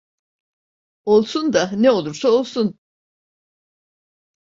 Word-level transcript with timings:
Olsun 1.05 1.53
da, 1.53 1.71
ne 1.73 1.91
olursa 1.91 2.29
olsun! 2.31 2.79